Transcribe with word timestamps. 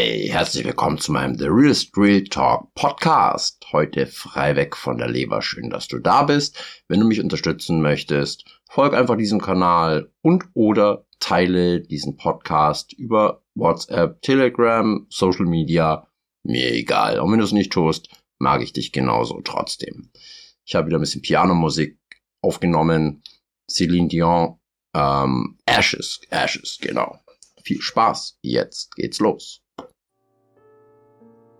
Hey, 0.00 0.28
herzlich 0.28 0.64
willkommen 0.64 0.98
zu 0.98 1.10
meinem 1.10 1.36
The 1.36 1.48
Real 1.48 1.74
Street 1.74 2.32
Talk 2.32 2.72
Podcast. 2.74 3.66
Heute 3.72 4.06
frei 4.06 4.54
weg 4.54 4.76
von 4.76 4.96
der 4.96 5.08
Leber. 5.08 5.42
Schön, 5.42 5.70
dass 5.70 5.88
du 5.88 5.98
da 5.98 6.22
bist. 6.22 6.56
Wenn 6.86 7.00
du 7.00 7.06
mich 7.06 7.20
unterstützen 7.20 7.82
möchtest, 7.82 8.44
folg 8.70 8.94
einfach 8.94 9.16
diesem 9.16 9.40
Kanal 9.40 10.12
und 10.22 10.44
oder 10.54 11.04
teile 11.18 11.80
diesen 11.80 12.16
Podcast 12.16 12.92
über 12.92 13.42
WhatsApp, 13.56 14.22
Telegram, 14.22 15.04
Social 15.10 15.46
Media. 15.46 16.06
Mir 16.44 16.70
egal. 16.74 17.18
Und 17.18 17.32
wenn 17.32 17.40
du 17.40 17.44
es 17.44 17.50
nicht 17.50 17.72
tust, 17.72 18.08
mag 18.38 18.62
ich 18.62 18.72
dich 18.72 18.92
genauso 18.92 19.40
trotzdem. 19.40 20.12
Ich 20.64 20.76
habe 20.76 20.86
wieder 20.86 20.98
ein 20.98 21.00
bisschen 21.00 21.22
Pianomusik 21.22 21.98
aufgenommen. 22.40 23.24
Celine 23.68 24.06
Dion, 24.06 24.60
ähm, 24.94 25.58
Ashes, 25.66 26.20
Ashes, 26.30 26.78
genau. 26.80 27.18
Viel 27.64 27.80
Spaß. 27.80 28.38
Jetzt 28.42 28.94
geht's 28.94 29.18
los. 29.18 29.64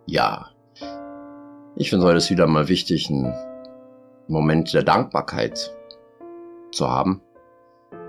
Ja. 0.09 0.47
Ich 1.77 1.91
finde 1.91 2.07
heute 2.07 2.17
ist 2.17 2.31
wieder 2.31 2.47
mal 2.47 2.69
wichtig, 2.69 3.11
einen 3.11 3.35
Moment 4.27 4.73
der 4.73 4.83
Dankbarkeit 4.83 5.77
zu 6.73 6.89
haben. 6.89 7.21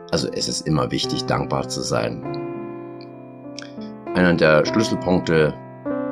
Also 0.10 0.30
es 0.32 0.48
ist 0.48 0.66
immer 0.66 0.92
wichtig, 0.92 1.26
dankbar 1.26 1.68
zu 1.68 1.82
sein. 1.82 2.24
Einer 4.16 4.34
der 4.34 4.66
Schlüsselpunkte 4.66 5.54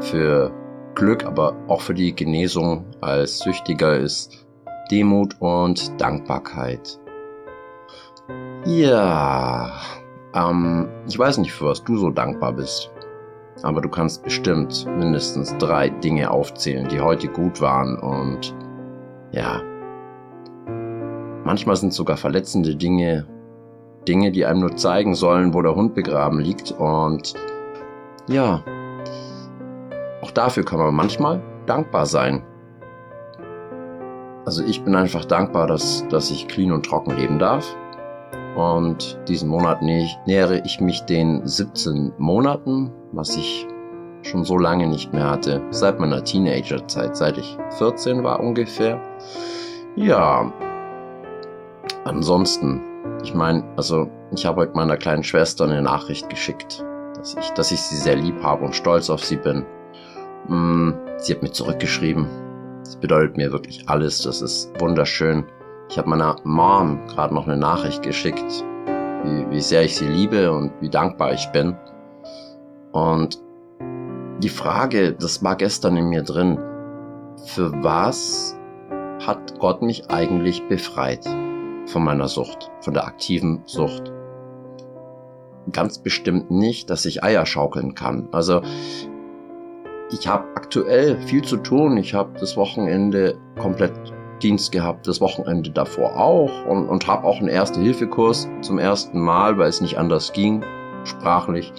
für 0.02 0.52
Glück, 0.94 1.26
aber 1.26 1.56
auch 1.70 1.80
für 1.80 1.94
die 1.94 2.14
Genesung 2.14 2.86
als 3.00 3.40
Süchtiger 3.40 3.98
ist 3.98 4.46
Demut 4.92 5.40
und 5.40 6.02
Dankbarkeit. 6.02 7.00
Ja, 8.66 9.72
ähm, 10.34 10.90
ich 11.08 11.18
weiß 11.18 11.38
nicht, 11.38 11.54
für 11.54 11.68
was 11.68 11.82
du 11.82 11.96
so 11.96 12.10
dankbar 12.10 12.52
bist. 12.52 12.92
Aber 13.64 13.82
du 13.82 13.90
kannst 13.90 14.24
bestimmt 14.24 14.86
mindestens 14.98 15.56
drei 15.58 15.90
Dinge 15.90 16.30
aufzählen, 16.30 16.88
die 16.88 17.02
heute 17.02 17.28
gut 17.28 17.60
waren 17.62 17.98
und 17.98 18.56
ja. 19.32 19.62
Manchmal 21.44 21.76
sind 21.76 21.94
sogar 21.94 22.18
verletzende 22.18 22.76
Dinge 22.76 23.26
Dinge, 24.08 24.32
die 24.32 24.46
einem 24.46 24.62
nur 24.62 24.76
zeigen 24.76 25.16
sollen, 25.16 25.54
wo 25.54 25.62
der 25.62 25.76
Hund 25.76 25.94
begraben 25.94 26.40
liegt 26.40 26.72
und 26.72 27.34
ja. 28.28 28.64
Auch 30.22 30.32
dafür 30.32 30.64
kann 30.64 30.80
man 30.80 30.96
manchmal 30.96 31.42
dankbar 31.66 32.06
sein. 32.06 32.44
Also 34.46 34.64
ich 34.64 34.82
bin 34.84 34.96
einfach 34.96 35.26
dankbar, 35.26 35.68
dass, 35.68 36.08
dass 36.08 36.32
ich 36.32 36.48
clean 36.48 36.72
und 36.72 36.86
trocken 36.86 37.18
leben 37.18 37.38
darf 37.38 37.76
und 38.58 39.20
diesen 39.28 39.50
Monat 39.50 39.84
nähere 39.84 40.62
ich 40.66 40.82
mich 40.82 41.02
den 41.02 41.46
17 41.46 42.14
Monaten, 42.18 42.92
was 43.12 43.38
ich 43.38 43.68
schon 44.24 44.44
so 44.44 44.58
lange 44.58 44.88
nicht 44.88 45.14
mehr 45.14 45.30
hatte. 45.30 45.62
Seit 45.70 46.00
meiner 46.00 46.24
Teenagerzeit, 46.24 47.16
seit 47.16 47.38
ich 47.38 47.56
14 47.78 48.24
war 48.24 48.40
ungefähr. 48.40 49.00
Ja. 49.96 50.52
Ansonsten, 52.04 52.82
ich 53.24 53.36
meine, 53.36 53.64
also 53.76 54.10
ich 54.32 54.48
habe 54.48 54.62
heute 54.62 54.74
meiner 54.74 54.98
kleinen 54.98 55.24
Schwester 55.24 55.66
eine 55.66 55.84
Nachricht 55.84 56.28
geschickt, 56.28 56.84
dass 57.16 57.36
ich, 57.36 57.50
dass 57.52 57.72
ich 57.72 57.82
sie 57.82 57.98
sehr 57.98 58.16
lieb 58.16 58.42
habe 58.42 58.66
und 58.66 58.76
stolz 58.76 59.12
auf 59.12 59.24
sie 59.24 59.38
bin. 59.38 59.66
Mm, 60.48 60.94
sie 61.18 61.36
hat 61.36 61.44
mir 61.44 61.52
zurückgeschrieben. 61.52 62.26
Das 62.80 62.96
bedeutet 62.96 63.38
mir 63.38 63.52
wirklich 63.52 63.88
alles. 63.88 64.24
Das 64.24 64.42
ist 64.42 64.72
wunderschön. 64.80 65.46
Ich 65.90 65.98
habe 65.98 66.10
meiner 66.10 66.36
Mom 66.44 67.00
gerade 67.08 67.34
noch 67.34 67.48
eine 67.48 67.58
Nachricht 67.58 68.04
geschickt, 68.04 68.66
wie, 69.24 69.50
wie 69.50 69.62
sehr 69.62 69.84
ich 69.84 69.96
sie 69.96 70.08
liebe 70.08 70.52
und 70.52 70.72
wie 70.82 70.90
dankbar 70.90 71.34
ich 71.34 71.48
bin. 71.48 71.76
Und 72.92 73.42
die 74.40 74.50
Frage, 74.50 75.14
das 75.14 75.44
war 75.44 75.56
gestern 75.56 75.98
in 75.98 76.10
mir 76.10 76.24
drin, 76.24 76.60
für 77.46 77.72
was 77.84 78.58
hat 79.26 79.58
Gott 79.60 79.82
mich 79.82 80.10
eigentlich 80.12 80.68
befreit 80.68 81.26
von 81.86 82.04
meiner 82.04 82.28
Sucht, 82.28 82.70
von 82.82 82.94
der 82.94 83.06
aktiven 83.06 83.62
Sucht? 83.66 84.12
Ganz 85.72 86.00
bestimmt 86.00 86.52
nicht, 86.52 86.90
dass 86.90 87.06
ich 87.06 87.24
Eier 87.24 87.46
schaukeln 87.46 87.96
kann. 87.96 88.28
Also 88.32 88.62
ich 90.12 90.28
habe 90.28 90.46
aktuell 90.56 91.20
viel 91.22 91.44
zu 91.44 91.58
tun. 91.58 91.98
Ich 91.98 92.14
habe 92.14 92.40
das 92.40 92.56
Wochenende 92.56 93.38
komplett 93.60 94.14
Dienst 94.40 94.72
gehabt, 94.72 95.08
das 95.08 95.22
Wochenende 95.22 95.70
davor 95.70 96.16
auch 96.16 96.66
und, 96.66 96.88
und 96.88 97.08
habe 97.08 97.26
auch 97.26 97.40
einen 97.40 97.48
Erste-Hilfe-Kurs 97.48 98.48
zum 98.62 98.80
ersten 98.80 99.20
Mal, 99.20 99.58
weil 99.58 99.70
es 99.70 99.82
nicht 99.82 99.98
anders 99.98 100.34
ging, 100.34 100.64
sprachlich, 101.04 101.74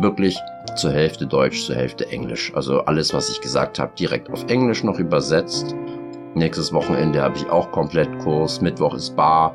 wirklich 0.00 0.38
zur 0.76 0.92
Hälfte 0.92 1.26
Deutsch, 1.26 1.64
zur 1.64 1.76
Hälfte 1.76 2.08
Englisch. 2.10 2.52
Also 2.54 2.80
alles, 2.80 3.14
was 3.14 3.30
ich 3.30 3.40
gesagt 3.40 3.78
habe, 3.78 3.92
direkt 3.98 4.30
auf 4.30 4.44
Englisch 4.48 4.84
noch 4.84 4.98
übersetzt. 4.98 5.74
Nächstes 6.34 6.72
Wochenende 6.72 7.22
habe 7.22 7.36
ich 7.36 7.48
auch 7.48 7.70
komplett 7.70 8.18
Kurs, 8.18 8.60
Mittwoch 8.60 8.94
ist 8.94 9.14
Bar, 9.14 9.54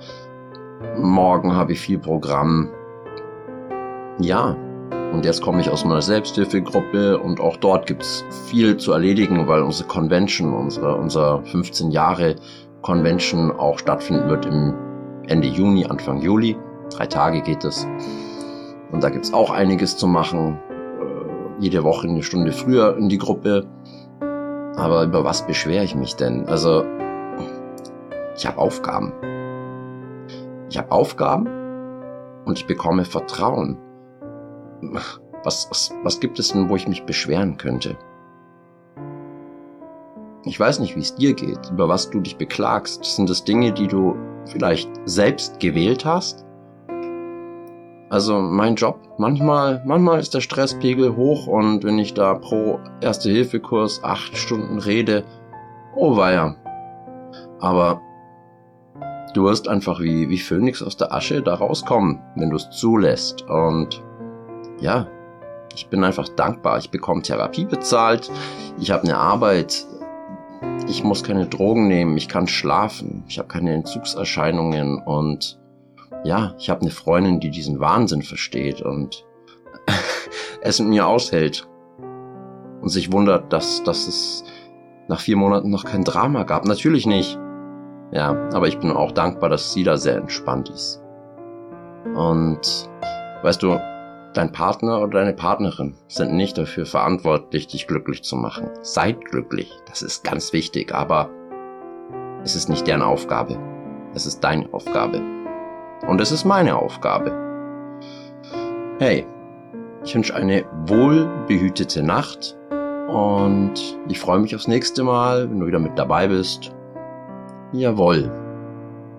morgen 0.97 1.53
habe 1.53 1.73
ich 1.73 1.79
viel 1.79 1.99
Programm. 1.99 2.69
Ja, 4.19 4.55
und 5.11 5.25
jetzt 5.25 5.41
komme 5.41 5.59
ich 5.59 5.69
aus 5.69 5.83
meiner 5.83 6.01
Selbsthilfegruppe 6.01 7.17
und 7.17 7.39
auch 7.39 7.57
dort 7.57 7.87
gibt's 7.87 8.23
viel 8.47 8.77
zu 8.77 8.91
erledigen, 8.91 9.47
weil 9.47 9.63
unsere 9.63 9.87
Convention, 9.87 10.53
unsere, 10.53 10.95
unser 10.95 11.43
15 11.45 11.91
Jahre 11.91 12.35
Convention 12.83 13.51
auch 13.51 13.79
stattfinden 13.79 14.29
wird 14.29 14.45
im 14.45 14.73
Ende 15.27 15.47
Juni, 15.47 15.85
Anfang 15.85 16.21
Juli. 16.21 16.55
Drei 16.91 17.05
Tage 17.07 17.41
geht 17.41 17.63
es. 17.63 17.87
Und 18.91 19.03
da 19.03 19.09
gibt's 19.09 19.33
auch 19.33 19.49
einiges 19.49 19.97
zu 19.97 20.07
machen. 20.07 20.57
Äh, 20.69 21.63
jede 21.63 21.83
Woche 21.83 22.07
eine 22.07 22.23
Stunde 22.23 22.51
früher 22.51 22.95
in 22.97 23.09
die 23.09 23.17
Gruppe. 23.17 23.65
Aber 24.77 25.03
über 25.03 25.23
was 25.23 25.45
beschwere 25.45 25.83
ich 25.83 25.95
mich 25.95 26.15
denn? 26.15 26.45
Also, 26.47 26.85
ich 28.35 28.45
habe 28.45 28.57
Aufgaben. 28.57 29.11
Ich 30.69 30.77
habe 30.77 30.91
Aufgaben 30.91 31.47
und 32.45 32.57
ich 32.57 32.67
bekomme 32.67 33.05
Vertrauen 33.05 33.77
was, 34.81 35.67
was, 35.69 35.91
was 36.03 36.19
gibt 36.19 36.39
es 36.39 36.49
denn, 36.51 36.69
wo 36.69 36.75
ich 36.75 36.87
mich 36.87 37.03
beschweren 37.03 37.57
könnte? 37.57 37.97
Ich 40.45 40.59
weiß 40.59 40.79
nicht, 40.79 40.95
wie 40.95 41.01
es 41.01 41.15
dir 41.15 41.33
geht, 41.33 41.69
über 41.71 41.89
was 41.89 42.09
du 42.09 42.21
dich 42.21 42.37
beklagst. 42.37 43.03
Sind 43.03 43.29
das 43.29 43.43
Dinge, 43.43 43.73
die 43.73 43.87
du 43.87 44.15
vielleicht 44.45 44.89
selbst 45.05 45.59
gewählt 45.59 46.05
hast? 46.05 46.45
Also 48.09 48.39
mein 48.39 48.75
Job, 48.75 48.99
manchmal, 49.19 49.83
manchmal 49.85 50.19
ist 50.19 50.33
der 50.33 50.41
Stresspegel 50.41 51.15
hoch 51.15 51.45
und 51.45 51.83
wenn 51.83 51.99
ich 51.99 52.15
da 52.15 52.33
pro 52.33 52.79
Erste-Hilfe-Kurs 53.01 54.03
acht 54.03 54.35
Stunden 54.35 54.79
rede, 54.79 55.23
oh 55.95 56.17
weia. 56.17 56.55
Aber 57.59 58.01
du 59.35 59.43
wirst 59.43 59.67
einfach 59.67 59.99
wie, 59.99 60.29
wie 60.29 60.39
Phönix 60.39 60.81
aus 60.81 60.97
der 60.97 61.13
Asche 61.13 61.43
da 61.43 61.53
rauskommen, 61.53 62.19
wenn 62.35 62.49
du 62.49 62.55
es 62.55 62.69
zulässt. 62.71 63.43
Und 63.43 64.01
ja, 64.81 65.07
ich 65.75 65.87
bin 65.87 66.03
einfach 66.03 66.27
dankbar. 66.29 66.77
Ich 66.77 66.91
bekomme 66.91 67.21
Therapie 67.21 67.65
bezahlt, 67.65 68.31
ich 68.79 68.91
habe 68.91 69.03
eine 69.03 69.17
Arbeit, 69.17 69.85
ich 70.87 71.03
muss 71.03 71.23
keine 71.23 71.47
Drogen 71.47 71.87
nehmen, 71.87 72.17
ich 72.17 72.27
kann 72.27 72.47
schlafen, 72.47 73.23
ich 73.27 73.37
habe 73.39 73.47
keine 73.47 73.73
Entzugserscheinungen 73.73 75.01
und 75.01 75.59
ja, 76.23 76.53
ich 76.57 76.69
habe 76.69 76.81
eine 76.81 76.91
Freundin, 76.91 77.39
die 77.39 77.49
diesen 77.49 77.79
Wahnsinn 77.79 78.23
versteht 78.23 78.81
und 78.81 79.25
es 80.61 80.79
mit 80.79 80.89
mir 80.89 81.07
aushält 81.07 81.67
und 82.81 82.89
sich 82.89 83.11
wundert, 83.11 83.53
dass, 83.53 83.83
dass 83.83 84.07
es 84.07 84.43
nach 85.07 85.19
vier 85.19 85.37
Monaten 85.37 85.69
noch 85.69 85.85
kein 85.85 86.03
Drama 86.03 86.43
gab. 86.43 86.65
Natürlich 86.65 87.05
nicht. 87.05 87.37
Ja, 88.11 88.31
aber 88.53 88.67
ich 88.67 88.79
bin 88.79 88.91
auch 88.91 89.11
dankbar, 89.11 89.49
dass 89.49 89.73
sie 89.73 89.83
da 89.83 89.97
sehr 89.97 90.17
entspannt 90.17 90.69
ist. 90.69 91.01
Und 92.15 92.89
weißt 93.43 93.61
du, 93.61 93.79
Dein 94.33 94.51
Partner 94.51 95.01
oder 95.01 95.19
deine 95.19 95.33
Partnerin 95.33 95.95
sind 96.07 96.33
nicht 96.33 96.55
dafür 96.55 96.85
verantwortlich, 96.85 97.65
dich 97.65 97.87
glücklich 97.87 98.23
zu 98.23 98.35
machen. 98.35 98.69
Seid 98.83 99.25
glücklich, 99.25 99.71
das 99.87 100.03
ist 100.03 100.23
ganz 100.23 100.53
wichtig, 100.53 100.93
aber 100.93 101.29
es 102.43 102.55
ist 102.55 102.69
nicht 102.69 102.85
deren 102.85 103.01
Aufgabe. 103.01 103.57
Es 104.13 104.27
ist 104.27 104.43
deine 104.43 104.71
Aufgabe. 104.71 105.19
Und 106.07 106.21
es 106.21 106.31
ist 106.31 106.45
meine 106.45 106.75
Aufgabe. 106.75 107.31
Hey, 108.99 109.25
ich 110.03 110.13
wünsche 110.13 110.35
eine 110.35 110.63
wohlbehütete 110.85 112.03
Nacht 112.03 112.55
und 113.07 113.73
ich 114.07 114.19
freue 114.19 114.39
mich 114.39 114.55
aufs 114.55 114.67
nächste 114.67 115.03
Mal, 115.03 115.49
wenn 115.49 115.59
du 115.59 115.65
wieder 115.65 115.79
mit 115.79 115.97
dabei 115.97 116.27
bist. 116.27 116.71
Jawohl. 117.71 118.31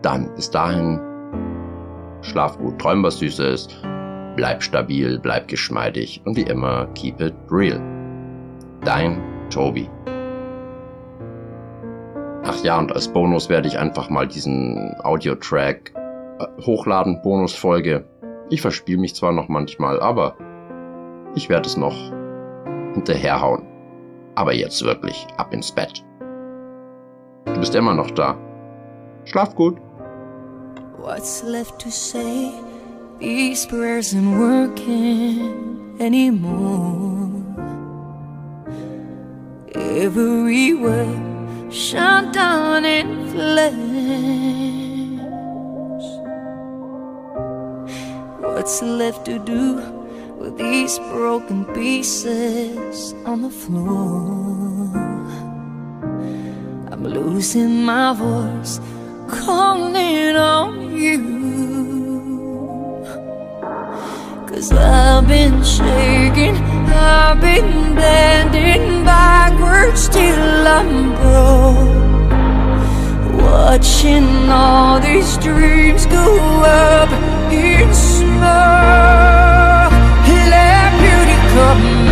Dann 0.03 0.33
bis 0.37 0.51
dahin. 0.51 1.01
Schlaf 2.23 2.59
gut, 2.59 2.79
träum 2.79 3.03
was 3.03 3.19
Süßes 3.19 3.69
Bleib 4.37 4.63
stabil, 4.63 5.19
bleib 5.19 5.49
geschmeidig 5.49 6.23
und 6.25 6.37
wie 6.37 6.43
immer, 6.43 6.87
keep 6.95 7.21
it 7.21 7.35
real. 7.51 7.81
Dein 8.85 9.21
Tobi. 9.51 9.89
Ach 12.45 12.65
ja, 12.65 12.79
und 12.79 12.93
als 12.93 13.09
Bonus 13.09 13.49
werde 13.49 13.69
ich 13.69 13.79
einfach 13.79 14.09
mal 14.09 14.27
diesen 14.27 14.95
Audio-Track 15.03 15.93
äh, 15.95 16.47
hochladen, 16.63 17.21
Bonusfolge. 17.23 18.05
Ich 18.49 18.61
verspiele 18.61 18.99
mich 18.99 19.15
zwar 19.15 19.33
noch 19.33 19.49
manchmal, 19.49 20.01
aber 20.01 20.37
ich 21.35 21.49
werde 21.49 21.69
es 21.69 21.77
noch 21.77 21.95
hinterherhauen. 22.95 23.67
Aber 24.35 24.53
jetzt 24.53 24.83
wirklich 24.85 25.27
ab 25.37 25.53
ins 25.53 25.71
Bett. 25.71 26.05
Du 27.45 27.61
bist 27.61 27.75
immer 27.75 27.95
noch 27.95 28.11
da. 28.13 28.37
Schlaf 29.25 29.55
gut. 29.55 29.77
What's 30.99 31.43
left 31.43 31.81
to 31.81 31.91
say? 31.91 32.51
These 33.21 33.67
prayers 33.67 34.15
aren't 34.15 34.39
working 34.39 35.97
anymore. 36.01 37.29
Every 39.75 40.73
word 40.73 41.71
shut 41.71 42.33
down 42.33 42.87
in 42.87 43.29
flames. 43.29 45.21
What's 48.41 48.81
left 48.81 49.27
to 49.27 49.39
do 49.39 49.75
with 50.39 50.57
these 50.57 50.99
broken 51.13 51.67
pieces 51.75 53.15
on 53.27 53.43
the 53.43 53.51
floor? 53.51 54.97
I'm 56.91 57.05
losing 57.05 57.85
my 57.85 58.15
voice, 58.15 58.81
calling 59.29 60.37
on 60.37 60.97
you. 60.97 61.40
Cause 64.61 64.73
I've 64.73 65.27
been 65.27 65.65
shaking, 65.65 66.55
I've 66.93 67.41
been 67.41 67.95
bending 67.95 69.07
backwards 69.07 70.07
till 70.11 70.69
I'm 70.69 71.15
broke. 71.17 71.89
Watching 73.41 74.51
all 74.51 75.01
these 75.01 75.39
dreams 75.39 76.05
go 76.05 76.27
up 76.63 77.09
in 77.51 77.95
smoke. 77.95 78.37
Let 80.53 80.93
beauty 81.01 81.39
come 81.55 82.10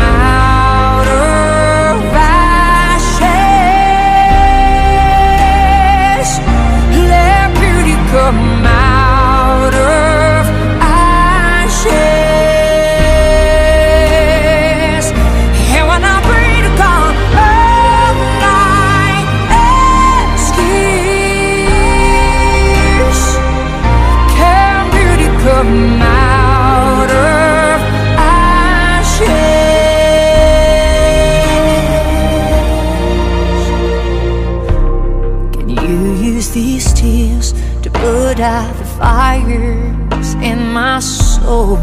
use 36.48 36.54
these 36.54 36.92
tears 36.92 37.52
to 37.82 37.90
put 37.90 38.40
out 38.40 38.74
the 38.76 38.84
fires 38.84 40.34
in 40.34 40.72
my 40.72 41.00
soul? 41.00 41.76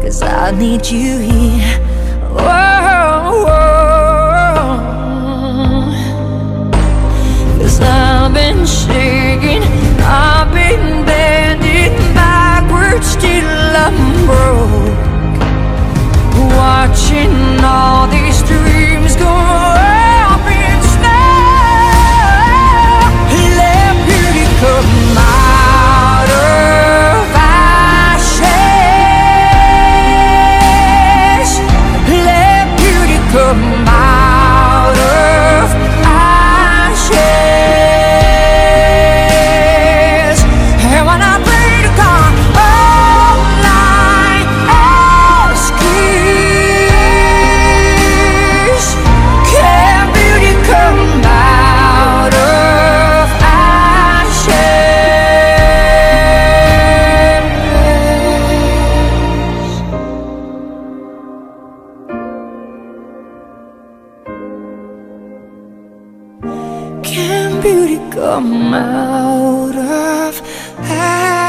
Cause 0.00 0.22
I 0.22 0.50
need 0.52 0.86
you 0.86 1.18
here. 1.18 1.80
Can 67.14 67.62
beauty 67.62 67.98
come 68.10 68.74
out 68.74 69.76
of 69.76 70.42
ashes? 70.80 71.43